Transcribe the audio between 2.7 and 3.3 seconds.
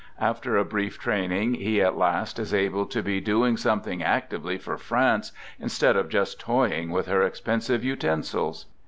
to be"